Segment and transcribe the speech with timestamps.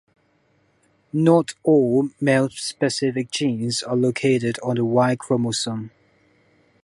[1.13, 5.91] Not all male-specific genes are located on the Y-chromosome.